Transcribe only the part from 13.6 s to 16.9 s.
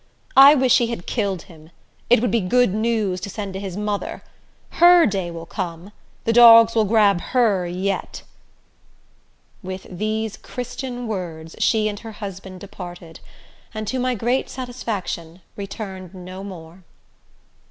and, to my great satisfaction, returned no more.